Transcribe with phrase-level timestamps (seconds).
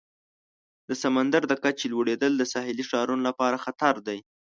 [0.87, 4.19] د سمندر د کچې لوړیدل د ساحلي ښارونو لپاره خطر دی.